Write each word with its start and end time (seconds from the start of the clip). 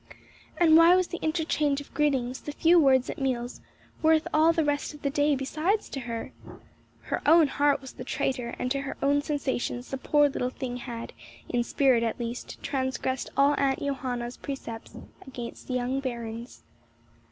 And 0.57 0.77
why 0.77 0.95
was 0.95 1.09
the 1.09 1.19
interchange 1.21 1.79
of 1.79 1.93
greetings, 1.93 2.41
the 2.41 2.51
few 2.53 2.79
words 2.79 3.07
at 3.11 3.21
meals, 3.21 3.61
worth 4.01 4.27
all 4.33 4.51
the 4.51 4.65
rest 4.65 4.95
of 4.95 5.03
the 5.03 5.11
day 5.11 5.35
besides 5.35 5.89
to 5.89 5.99
her? 5.99 6.31
Her 7.01 7.21
own 7.27 7.45
heart 7.47 7.81
was 7.81 7.91
the 7.93 8.03
traitor, 8.03 8.55
and 8.57 8.71
to 8.71 8.81
her 8.81 8.97
own 9.03 9.21
sensations 9.21 9.91
the 9.91 9.97
poor 9.99 10.27
little 10.27 10.49
thing 10.49 10.77
had, 10.77 11.13
in 11.49 11.63
spirit 11.63 12.01
at 12.01 12.17
least, 12.19 12.63
transgressed 12.63 13.29
all 13.37 13.53
Aunt 13.59 13.77
Johanna's 13.77 14.37
precepts 14.37 14.97
against 15.27 15.69
young 15.69 15.99
Barons. 15.99 16.63